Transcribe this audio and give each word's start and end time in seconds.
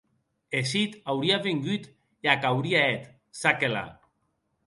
E 0.59 0.61
Sid 0.69 0.91
aurie 1.11 1.37
vengut 1.45 1.83
e 2.25 2.27
ac 2.33 2.41
aurie 2.51 2.81
hèt, 2.87 3.03
ça 3.39 3.51
que 3.59 3.69
la. 3.75 3.85